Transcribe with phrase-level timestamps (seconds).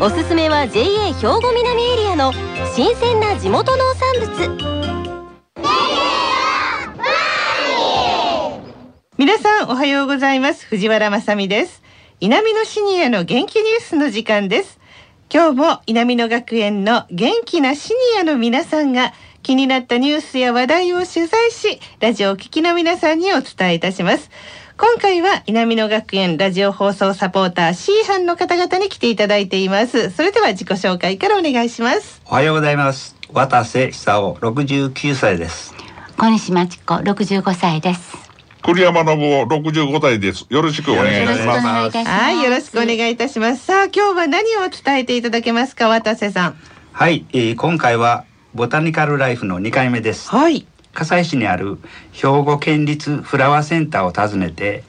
[0.00, 2.32] おすすめは JA 兵庫南エリアの
[2.74, 4.68] 新鮮な地元農産物。
[9.16, 10.66] 皆さんおはようございます。
[10.66, 11.82] 藤原まさです。
[12.20, 14.78] 南のシニアの元気ニュースの時間です。
[15.32, 19.12] 今日も南野学園の元気なシニアの皆さんが
[19.42, 24.30] 気になったニュースや話題を取材しラジオを聴きの皆さんにお伝えいたします。
[24.80, 35.74] 今回は南野学園ラジオ放送サポーター C 班の方々に来ていただいていますそれでは自己紹介からお願いしますおはようございます渡瀬久夫69歳です
[36.16, 38.16] 小西真知子65歳です
[38.62, 40.46] 栗山信夫65歳です。
[40.48, 41.98] よろしくお願いします。
[41.98, 43.64] はい、よろしくお願いいたします。
[43.64, 46.56] さあ、今日は何を伝えていただけますか、渡瀬さん。
[46.92, 50.28] はい、えー、今回はボタニカルライフの2回目です。
[50.28, 50.66] はい。
[50.98, 51.78] 葛西市にある
[52.10, 54.82] 兵庫県立フラワーセンターを訪ねて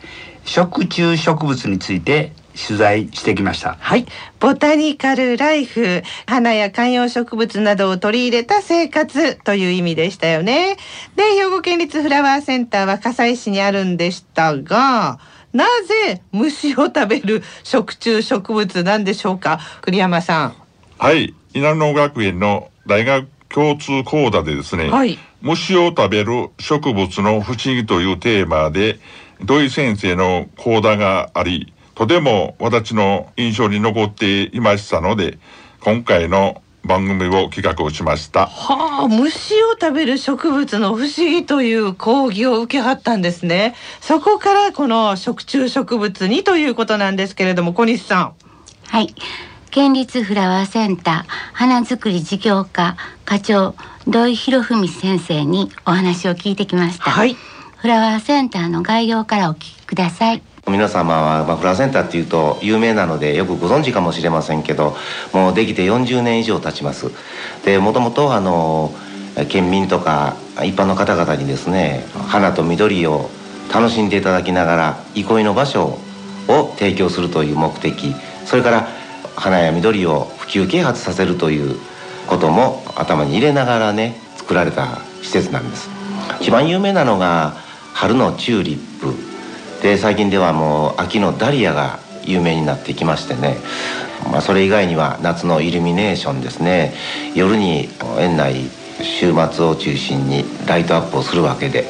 [0.44, 2.32] 食虫植物について
[2.68, 3.78] 取材してきました。
[3.80, 4.08] はい。
[4.40, 10.78] ボタニカルライフ花や観葉植物などを取り入れた生活という意味でしたよね。
[11.16, 15.20] で兵庫県立フラワーセンターは葛西市にあるんでしたが
[15.54, 15.66] な
[16.06, 19.60] ぜ虫を食べる食虫植物なんでしょうか？
[19.82, 20.56] 栗山さん。
[20.98, 21.36] はい。
[21.54, 29.00] 稲野学園の大学共通講座でですね、はい、虫を食べる植物の不思議というテーマで
[29.42, 35.38] 土井先生の講座がありとても私の印象に残っていましたので
[35.82, 38.48] 今回の番組を企画をしました。
[38.48, 43.76] はあ虫を食べる植物の不思議という講義を受けはったんですね。
[44.02, 48.34] そこからこの食虫植物にということなんですけれども小西さん。
[48.88, 49.14] はい
[49.72, 53.76] 県立フラワーセンター花作り事業課課長
[54.08, 57.36] 土井博文先生にお話を聞いてきました、はい、
[57.78, 60.42] フラワーセンターの概要からお聞きください。
[60.68, 64.96] 皆様は、まあ、フラワーセンターっていうと有名なのでよくご存知かもしれませんけど
[65.34, 67.12] もうできて40年以上経ちます。
[67.64, 68.92] でもともとあの
[69.50, 73.30] 県民とか一般の方々にですね花と緑を
[73.74, 76.00] 楽しんでいただきながら憩いの場所
[76.48, 78.16] を提供するという目的
[78.46, 78.99] それから
[79.40, 81.80] 花や緑を普及啓発させるという
[82.28, 85.90] ことも頭に入れながらね作られた施設なんです。
[86.42, 87.56] 一番有名なのが
[87.94, 89.14] 春のチューリップ。
[89.82, 93.58] で最近ではもう秋のダリアが有名になってきましてね、
[94.30, 96.94] まあ、それ以外には夏のイルミネーションですね。
[97.34, 98.70] 夜に園内
[99.02, 101.86] 週末を中心にライトアップをするわけで。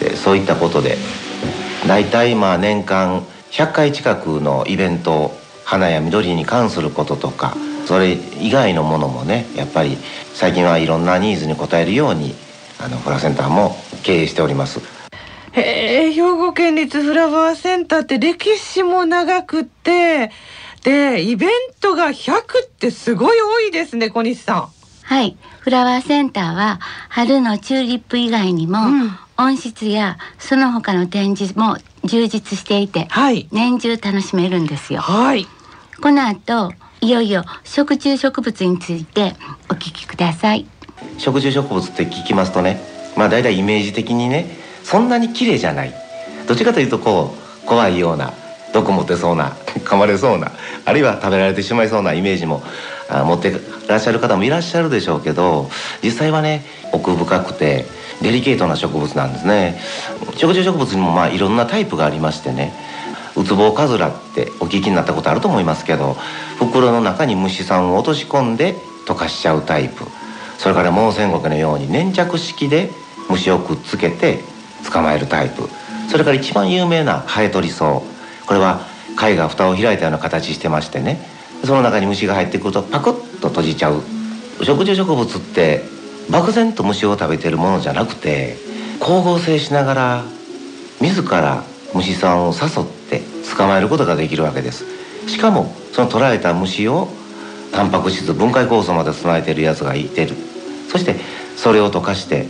[0.00, 0.96] でそういったことで
[1.86, 9.96] 大体まあ年間100回近くのイベントを花や緑に関することとかそれ以外のものもねやっぱり
[10.32, 12.34] 最近はいろんなニーズに応えるように
[12.80, 14.80] あのフラセンターも経営しております。
[15.52, 20.32] へえ兵庫県立フラワーセンターって歴史も長くって
[20.82, 21.50] でイベン
[21.80, 22.42] トが100っ
[22.78, 24.68] てすごい多いですね小西さん。
[25.04, 35.00] はいフラワーセンターは春のチューリップ以外にも、うん、温室やその他の展示も充実していて、はい、年中楽しめるんですよ。
[35.00, 35.46] はい、
[36.04, 36.70] この後
[37.00, 39.32] いよいよ食虫植物について
[39.70, 40.66] お聞きください。
[41.16, 42.78] 食虫植物って聞きますとね、
[43.16, 45.94] まあだいたいイメージ的にね、そんなに綺麗じゃない。
[46.46, 48.34] どっちかというとこう怖いような、
[48.74, 50.52] 毒持てそうな、 噛まれそうな、
[50.84, 52.62] あるいは食べられてしまいそうなイメージも
[53.24, 55.70] 持ってらっしゃる方もいらっしゃるでしょうけど、
[56.02, 57.86] 実際はね奥深くて
[58.20, 59.80] デリケートな植物なんですね。
[60.36, 62.74] 食虫植物にもまあいろんなタイプがありましてね。
[63.36, 66.16] ウツボカズラってお聞きになったことあると思いますけど
[66.58, 68.76] 袋の中に虫さんを落とし込んで
[69.06, 70.04] 溶かしちゃうタイプ。
[70.58, 72.90] それからモウセンゴケのように粘着式で
[73.28, 74.38] 虫をくっつけて
[74.90, 75.68] 捕まえるタイプ。
[76.08, 78.80] それから一番有名なハエトリソウこれは
[79.16, 81.20] 貝が蓋を開いたような形してましてね。
[81.64, 84.02] その中に虫が入ってくるとパクッと閉じちゃう。
[84.62, 85.82] 食虫植物って
[86.30, 88.56] 漠然と虫を食べてるものじゃなくて
[89.00, 90.24] 光合成しながら
[91.00, 93.03] 自ら虫さんを誘って
[93.56, 94.84] 捕まえることができるわけです。
[95.28, 97.08] しかもその捕らえた虫を
[97.72, 100.34] タンパク質分解酵素まで備えてるやつがいてる。
[100.90, 101.16] そして
[101.56, 102.46] それを溶かして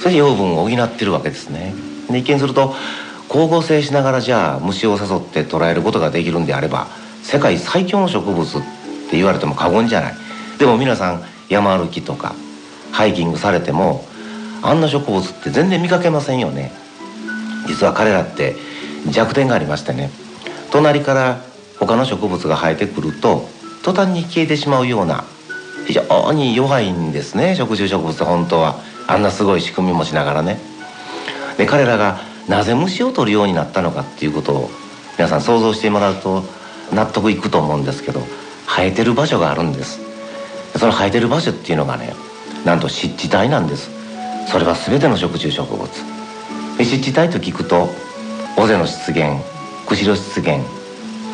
[0.00, 1.74] そして養分を補ってるわけですね。
[2.10, 2.74] で一見すると
[3.28, 6.88] 光合成しながらじゃあ虫を誘って捕らえることができるんであれば
[7.22, 8.60] 世界最強の植物っ
[9.10, 10.14] て言われても過言じゃない。
[10.58, 12.34] でも皆さん山歩きとか
[12.92, 14.04] ハイキングされても
[14.62, 16.72] あんな植物って全然見かけませんよね。
[17.66, 18.56] 実は彼らって
[19.10, 20.10] 弱点がありましてね
[20.70, 21.40] 隣から
[21.78, 23.48] 他の植物が生えてくると
[23.82, 25.24] 途端に消えてしまうような
[25.86, 28.92] 非常に弱いんですね食虫植物って本当は。
[29.06, 30.58] あんなすごい仕組みもしながらね。
[31.56, 34.70] で彼らがなぜ虫を取るようになったのかっていうことを
[35.18, 36.44] 皆さん想像してもらうと
[36.92, 38.20] 納得いくと思うんですけど
[38.66, 40.00] 生えてる場所があるんです。
[40.78, 42.14] その生えてる場所っていうのがね
[42.64, 43.90] なんと湿地帯なんです。
[44.50, 45.88] それは全ての食虫植物。
[46.78, 47.88] 湿地帯と聞くと
[48.56, 49.40] 尾瀬の湿原
[49.86, 50.60] 釧路湿原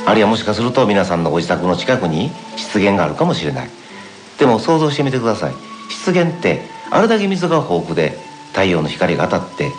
[0.07, 3.71] あるいはもしかすると皆さんのご自宅の近くに湿原があるかもしれない。
[4.39, 5.55] でも想像してみてください。
[5.91, 8.17] 湿原ってあれだけ水が豊富で
[8.53, 9.71] 太陽の光が当たって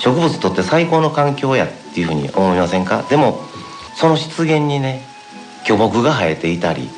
[0.00, 3.02] 植物にとって最高の環境やっていうふうに思いませんか？
[3.08, 3.40] でも
[3.96, 5.02] その湿原にね
[5.64, 6.90] 巨木が生えていたり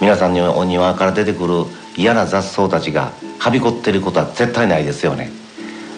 [0.00, 1.64] 皆さんのお庭から出てくる
[1.96, 5.32] 嫌な雑草たちがはびこってることは絶対ないですよね。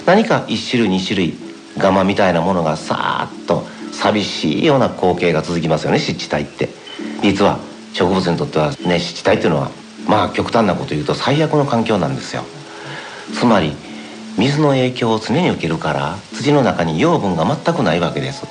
[0.07, 1.44] 何か一種類二種類
[1.79, 6.69] ガマみたいなものがさーっと寂しいような光景が続きますよね湿地帯って。
[7.23, 7.59] 実は
[7.93, 9.71] 植物にとってはね湿地帯っていうのは
[10.07, 12.45] まあ極端なこと言うと最悪の環境なんですよ。
[13.33, 13.73] つまり
[14.37, 18.47] 水の影響を常に受けるから土の中に養分が全くないわけです。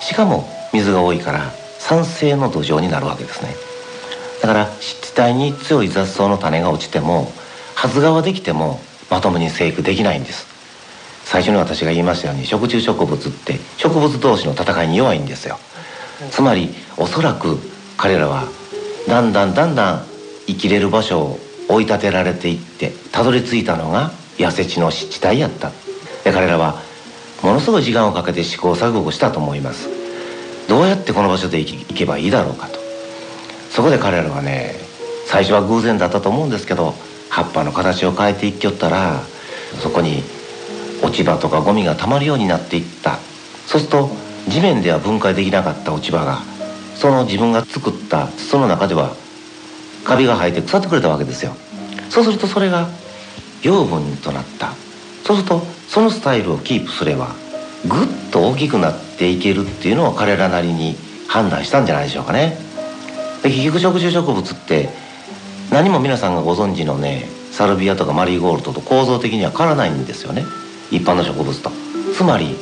[0.00, 3.54] しかも水が多いから酸性の土壌になるわけですね。
[4.42, 7.30] だから湿地帯に強い雑草の種が落ちても
[7.74, 8.80] 発芽はできても
[9.10, 10.55] まともに生育できないんです。
[11.26, 15.58] 最初に私が言いましたように食虫植物って植物同士の戦いに弱いんですよ。
[16.30, 17.58] つまりおそらく
[17.96, 18.44] 彼らは
[19.08, 20.06] だんだんだんだん
[20.46, 25.72] 生きれる場所を追い立てられていってたどり着いたのが痩せ地の湿地帯やった。
[26.22, 26.80] で彼らは
[27.42, 29.88] ものすごい時間をかけて試行錯誤したと思います。
[30.68, 32.78] どうやってこの場所で行けばいいだろうかと。
[33.70, 34.76] そこで彼らはね
[35.26, 36.94] 最初は偶然だったと思うんですけど
[37.28, 39.22] 葉っぱの形を変えていきよったら
[39.82, 40.22] そこに
[41.02, 43.18] 落ち葉とかゴミがたまるようになっていった。
[43.66, 44.10] そうすると
[44.48, 46.42] 地面では分解できなかった落ち葉が
[46.94, 49.14] その自分が作ったその中では
[50.04, 51.54] カビが生えて腐ってくれたわけですよ。
[52.10, 52.88] そうするとそれが
[53.62, 54.72] 養分となった。
[55.24, 57.34] そうするとそのスタイルをキープすれば
[57.88, 60.96] ぐっと大きくなっていけるっていうのを彼らなりに
[61.28, 62.56] 判断したんじゃないでしょうかね。
[63.42, 64.88] で結局食虫植物って
[65.70, 70.44] 何も皆さんがご存知のねサルビアとかマリーゴールドと構造的には変わらないんですよね。
[70.90, 71.70] 一般の植物と。
[72.16, 72.56] つまり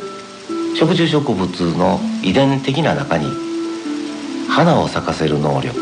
[0.77, 3.27] 食虫植物の遺伝的な中に
[4.49, 5.79] 花を咲かせる能力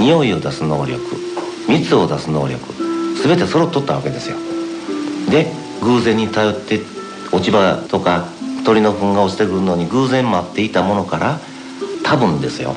[0.00, 1.00] 匂いを出す能力
[1.68, 2.60] 蜜を出す能力
[3.22, 4.36] 全て揃っとったわけですよ。
[5.30, 5.46] で
[5.82, 6.80] 偶然に頼って
[7.32, 8.26] 落ち葉とか
[8.64, 11.40] 鳥の糞が落ちてくるのに偶然待っていたものから
[12.04, 12.74] 多分ですよ。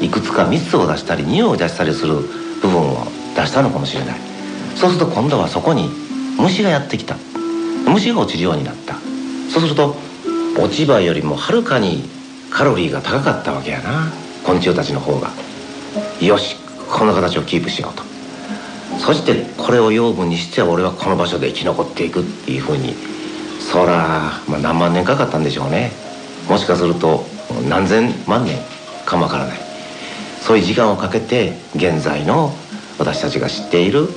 [0.00, 2.14] いくつか蜜を出したり匂いを出したりする
[2.62, 3.06] 部分を
[3.36, 4.20] 出したのかもしれない。
[4.76, 5.90] そうすると今度はそこに
[6.38, 7.16] 虫がやってきた。
[7.92, 8.94] 虫が落ちるようになった。
[9.52, 9.96] そうすると
[10.58, 12.04] 落ち葉よりもはるかに
[12.50, 14.12] カロリーが高かったわけやな。
[14.44, 15.30] 昆虫たちの方が。
[16.20, 16.56] よし
[16.90, 18.02] この形をキープしようと。
[18.98, 22.94] そしてこれを養分にして俺はこの場所で生き残っていくっていうふうに
[23.60, 25.92] そら、まあ、何万年かかったんでしょうね。
[26.48, 27.24] もしかすると
[27.68, 28.58] 何千万年
[29.06, 29.58] かもわからない。
[30.40, 32.52] そういう時間をかけて現在の
[32.98, 34.08] 私たちが知っている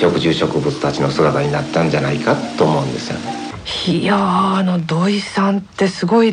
[0.00, 3.40] 食虫植物たちの姿になったんじゃないかと思うんですよね。
[3.86, 4.16] いや
[4.56, 6.32] あの土井さんってすごい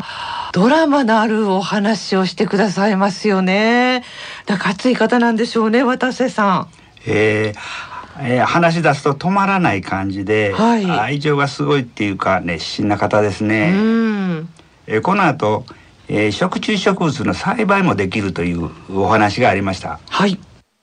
[0.52, 4.02] ドラマのあるお話をしてくださいますよね。
[4.46, 6.68] だから熱い方なんでしょうね渡瀬さん。
[7.06, 7.88] えー
[8.20, 13.74] えー、話し出すと止まらない感じで、はい、愛情がすごいっていうか熱心な方ですね。
[14.86, 15.66] えー、この後、
[16.08, 20.00] えー、食虫植物の栽培もできるというお話がありました。
[20.08, 20.40] はい。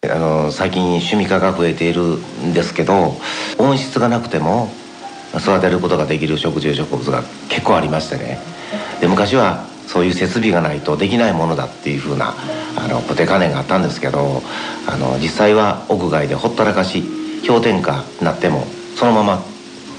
[0.09, 3.15] あの最近趣味化が増えているんですけど
[3.57, 4.69] 温室がなくても
[5.35, 8.39] 育てることができる食虫植物が結構ありましてね。
[9.01, 12.33] で昔はそういう設備がないとできないものだっていうふうな
[12.75, 14.41] あの固定観念があったんですけど
[14.87, 17.03] あの実際は屋外でほったらかし
[17.45, 19.43] 氷点下になってもそのまま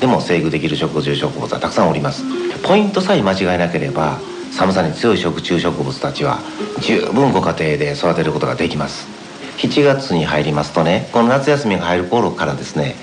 [0.00, 2.25] でも生育できる食虫植物はたくさんおります。
[2.62, 4.19] ポイントさえ間違えなければ
[4.50, 6.38] 寒さに強い食虫植物たちは
[6.81, 9.15] 十分ご家庭で育てることができます。
[9.57, 12.95] 7月に入りますとねこの夏休みが入る頃からですね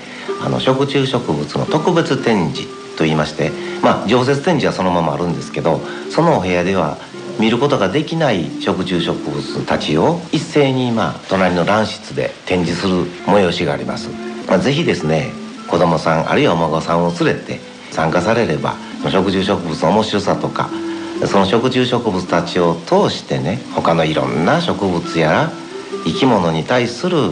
[0.42, 3.50] あの食虫植物の特別展示といいまして
[3.82, 5.80] まあ常設展示はそのままあるんですけど
[6.10, 6.98] そのお部屋では
[7.38, 14.08] 見ることができない食虫植物たちを一斉にまあ隣の卵室で展示する催しがあります、
[14.48, 15.32] まあ、ぜひですね
[15.68, 17.58] 子供さんあるいはお孫さんを連れて
[17.90, 18.76] 参加されれば
[19.10, 20.70] 食虫植物の面白さとか
[21.26, 25.63] その食虫植物たちを通してね他のいろんな植物やら
[26.04, 27.30] 生き物に対する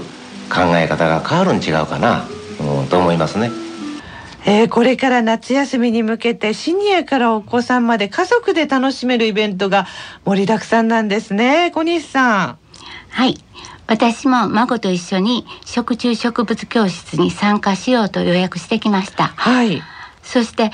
[0.48, 2.26] 考え方が変わるん違うかな、
[2.60, 3.50] うん、と思いますね。
[4.44, 9.86] えー、これから夏休みに向けてシニアからお子さんまで家族で楽しめるイベントが
[10.24, 11.70] 盛りだくさんなんですね。
[11.72, 12.58] 小西さん。
[13.10, 13.38] はい。
[13.86, 19.28] 私も孫と一緒に食虫植物教室に参加しようと予約してきました。
[19.36, 19.82] はい。
[20.22, 20.72] そして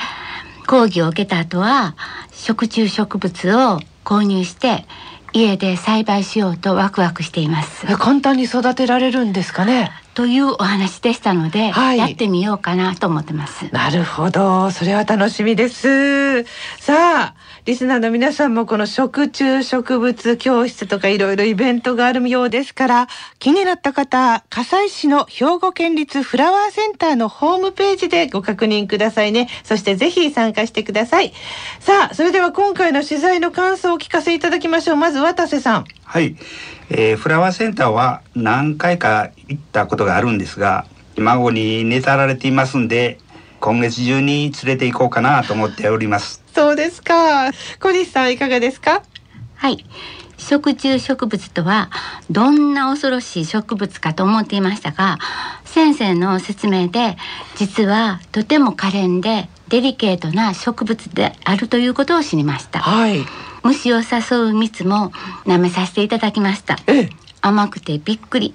[0.66, 1.94] 講義を受けた後は
[2.30, 4.86] 食虫植物を購入して
[5.32, 7.86] 家で栽培しようとワクワクしています。
[7.98, 9.90] 簡単に育てられるんですかね？
[10.14, 13.72] というお話でしたので、はい、やってみようかなと思ってます。
[13.72, 14.72] なるほど。
[14.72, 16.42] それは楽しみです。
[16.80, 17.34] さあ
[17.66, 23.08] リスナーの皆さんもこの食虫植物教室とかいろいろイベントがあるようですから
[23.38, 29.48] 気になった方葛西市の兵庫県立フラワーセンターのホームページでご確認くださいね。
[29.62, 31.32] そしてぜひ参加してください。
[31.78, 34.96] さあそれでは今回の取材の感想をお聞かせいただきましょう。
[34.96, 35.84] まず渡瀬さん。
[36.04, 36.36] はい、
[36.88, 40.86] えー、フラワーセンターは何回か行ったことがあるんですが
[41.18, 43.18] 孫に寝たられていますんで
[43.60, 46.42] 今月中に連れて行こうかなと思っております。
[46.54, 47.50] そうですか。
[47.78, 49.02] 小西さんいかがですか？
[49.56, 49.84] はい。
[50.38, 51.90] 食虫植物とは
[52.30, 55.18] どんな恐ろしい植物かと思っていましたが
[55.64, 57.16] 先生の説明で
[57.56, 63.26] 実はとても可憐でデリケートな植物であるということを知りました、はい、
[63.68, 65.12] 虫を誘う蜜も
[65.44, 66.78] 舐めさせていただきました。
[67.42, 68.54] 甘くてびっくり。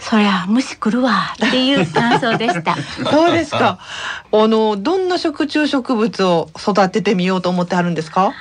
[0.00, 1.34] そりゃ虫来るわ。
[1.46, 2.74] っていう感想でした。
[3.08, 3.78] そうですか。
[4.32, 8.32] あのどんな食虫植物を育ててみようと思ってあるんですか？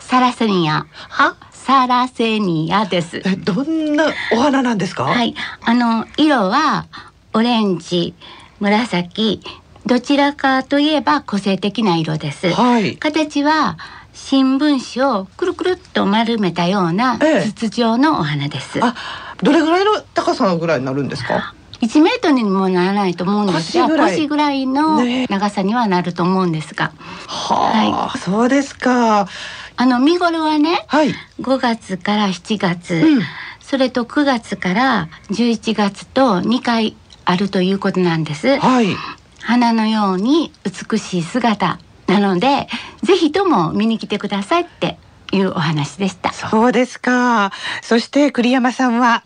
[0.00, 0.86] サラセニア。
[1.08, 1.36] は？
[1.52, 3.22] サラセニアです。
[3.44, 5.04] どんなお花なんですか？
[5.04, 5.36] はい。
[5.64, 6.86] あの色は
[7.32, 8.12] オレンジ
[8.58, 9.40] 紫
[9.86, 13.76] どちらかといえば個性的な色です、はい、形は
[14.14, 17.18] 新聞紙をくるくるっと丸めたような
[17.56, 18.94] 筒状のお花です、ええ、あ
[19.42, 24.66] どれぐらいの高さぐらいになるんですか？1メートルにもならないと思うんですが腰ぐらい。
[24.66, 26.92] の長さにはなると思うんですが、ね、
[27.26, 29.28] はい、そうですか。
[29.76, 33.22] あの見頃はね、はい、5月から7月、うん、
[33.60, 38.94] それと9月から11月と2回あるということなんです、はい、
[39.42, 42.68] 花のように美しい姿なので
[43.02, 44.98] ぜひとも見に来てくださいって
[45.32, 46.32] いうお話でした。
[46.32, 47.52] そうですか。
[47.82, 49.24] そして栗山さんは？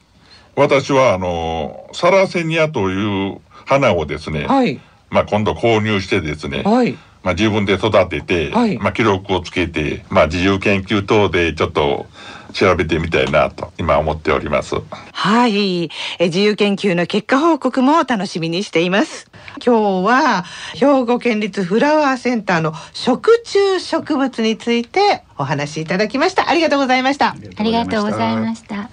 [0.56, 4.80] 私はあのサラセニアという花をですね、はい、
[5.10, 6.92] まあ今度購入してですね、はい、
[7.22, 12.06] まあ自分で育てて、はい、まあ記録をつけて、まあ自由研究等でちょっと
[12.52, 14.76] 調べてみたいなと今思っております。
[15.12, 15.90] はい。
[16.18, 19.30] え自由研究の結果報告も楽しみにしています
[19.64, 26.48] 今日は兵庫県立フラワーセンターの食虫植物についてお話しいただきました。
[26.48, 27.34] ありがとうございました。
[27.56, 28.90] ありがとうございました。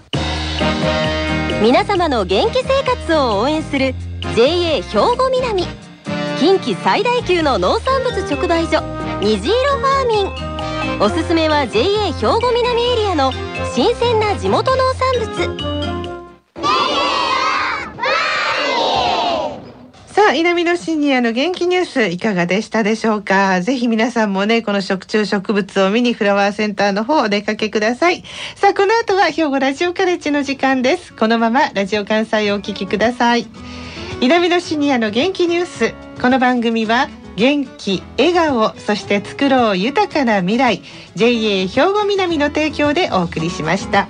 [1.62, 3.96] 皆様の元気生活を応援する
[4.36, 5.64] JA 兵庫南。
[6.40, 8.82] 近畿最大級の農産物直売所
[9.22, 11.02] 虹色ファーミン。
[11.02, 13.32] おすすめは JA 兵庫南エリアの
[13.74, 16.05] 新鮮な地元農産物。
[20.26, 23.62] さあ南のシニアの元気ニュースいかがでしたでしょうか？
[23.62, 28.24] ぜひ皆さんもねこの食虫植物を見にフラワーセンターの方お出かけください。
[28.56, 31.14] さあこの後は兵庫ラジオカレッジの時間です。
[31.14, 33.46] このままラジオ関西をお聞きください。
[34.20, 35.94] 南のシニアの元気ニュース。
[36.20, 40.82] この番組は元気笑顔そして作ろう豊かな未来。
[41.14, 44.08] JA 兵庫南の提供でお送りしました。